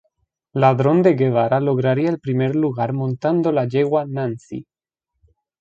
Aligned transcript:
Ladrón 0.53 1.03
de 1.03 1.13
Guevara 1.13 1.59
lograría 1.59 2.09
el 2.09 2.19
primer 2.19 2.55
lugar 2.55 2.91
montando 2.91 3.51
la 3.51 3.67
yegua 3.67 4.05
"Nancy". 4.07 4.65